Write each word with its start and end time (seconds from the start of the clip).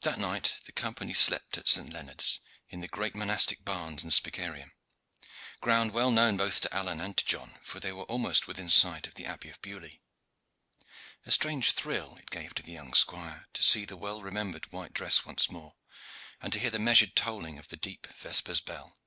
That 0.00 0.18
night 0.18 0.56
the 0.64 0.72
Company 0.72 1.14
slept 1.14 1.56
at 1.56 1.68
St. 1.68 1.92
Leonard's, 1.92 2.40
in 2.68 2.80
the 2.80 2.88
great 2.88 3.14
monastic 3.14 3.64
barns 3.64 4.02
and 4.02 4.10
spicarium 4.12 4.72
ground 5.60 5.92
well 5.92 6.10
known 6.10 6.36
both 6.36 6.60
to 6.62 6.74
Alleyne 6.74 7.00
and 7.00 7.16
to 7.16 7.24
John, 7.24 7.60
for 7.62 7.78
they 7.78 7.92
were 7.92 8.02
almost 8.10 8.48
within 8.48 8.68
sight 8.68 9.06
of 9.06 9.14
the 9.14 9.24
Abbey 9.24 9.50
of 9.50 9.62
Beaulieu. 9.62 9.98
A 11.24 11.30
strange 11.30 11.70
thrill 11.74 12.16
it 12.16 12.32
gave 12.32 12.54
to 12.54 12.62
the 12.64 12.72
young 12.72 12.92
squire 12.92 13.46
to 13.52 13.62
see 13.62 13.84
the 13.84 13.96
well 13.96 14.20
remembered 14.20 14.72
white 14.72 14.92
dress 14.92 15.24
once 15.24 15.48
more, 15.48 15.76
and 16.40 16.52
to 16.52 16.58
hear 16.58 16.70
the 16.70 16.80
measured 16.80 17.14
tolling 17.14 17.56
of 17.56 17.68
the 17.68 17.76
deep 17.76 18.08
vespers 18.16 18.60
bell. 18.60 18.98